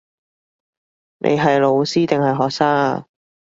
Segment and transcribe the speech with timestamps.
[1.19, 3.05] 你係老師定係學生呀